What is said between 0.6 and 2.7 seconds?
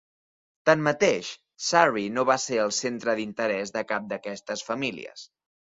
Tanmateix, Surrey no va ser